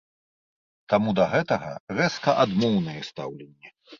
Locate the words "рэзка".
1.99-2.35